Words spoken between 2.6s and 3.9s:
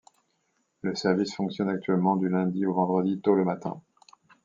au vendredi tôt le matin.